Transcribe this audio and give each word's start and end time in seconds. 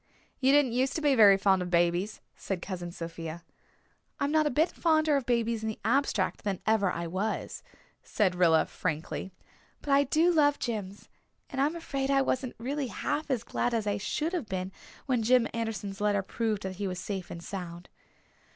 "You 0.39 0.51
didn't 0.51 0.71
used 0.71 0.95
to 0.95 1.01
be 1.01 1.13
very 1.13 1.37
fond 1.37 1.61
of 1.61 1.69
babies," 1.69 2.21
said 2.35 2.59
Cousin 2.59 2.91
Sophia. 2.91 3.43
"I'm 4.19 4.31
not 4.31 4.47
a 4.47 4.49
bit 4.49 4.71
fonder 4.71 5.15
of 5.15 5.27
babies 5.27 5.61
in 5.61 5.69
the 5.69 5.77
abstract 5.85 6.43
than 6.43 6.59
ever 6.65 6.91
I 6.91 7.05
was," 7.05 7.61
said 8.01 8.33
Rilla, 8.33 8.65
frankly. 8.65 9.31
"But 9.79 9.91
I 9.91 10.05
do 10.05 10.31
love 10.33 10.57
Jims, 10.57 11.07
and 11.51 11.61
I'm 11.61 11.75
afraid 11.75 12.09
I 12.09 12.23
wasn't 12.23 12.55
really 12.57 12.87
half 12.87 13.29
as 13.29 13.43
glad 13.43 13.75
as 13.75 13.85
I 13.85 13.97
should 13.99 14.33
have 14.33 14.47
been 14.47 14.71
when 15.05 15.21
Jim 15.21 15.47
Anderson's 15.53 16.01
letter 16.01 16.23
proved 16.23 16.63
that 16.63 16.77
he 16.77 16.87
was 16.87 16.97
safe 16.97 17.29
and 17.29 17.43
sound." 17.43 17.87